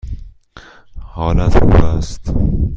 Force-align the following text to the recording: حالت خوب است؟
حالت 1.01 1.57
خوب 1.59 1.75
است؟ 1.85 2.33